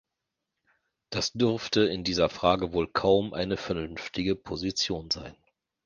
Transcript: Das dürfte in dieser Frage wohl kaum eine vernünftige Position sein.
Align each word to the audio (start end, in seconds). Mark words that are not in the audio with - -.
Das 1.11 1.31
dürfte 1.31 1.81
in 1.81 2.03
dieser 2.03 2.27
Frage 2.31 2.73
wohl 2.73 2.87
kaum 2.91 3.35
eine 3.35 3.55
vernünftige 3.55 4.35
Position 4.35 5.11
sein. 5.11 5.35